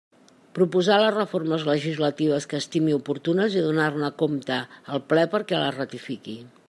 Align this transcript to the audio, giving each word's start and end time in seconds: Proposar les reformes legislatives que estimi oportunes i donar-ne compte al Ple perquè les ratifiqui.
Proposar 0.59 0.95
les 1.01 1.11
reformes 1.17 1.65
legislatives 1.67 2.49
que 2.53 2.61
estimi 2.63 2.95
oportunes 3.01 3.59
i 3.59 3.63
donar-ne 3.67 4.09
compte 4.23 4.59
al 4.95 5.05
Ple 5.13 5.27
perquè 5.37 5.61
les 5.65 5.77
ratifiqui. 5.81 6.39